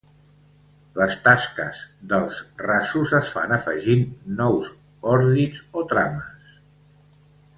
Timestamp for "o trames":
5.83-6.59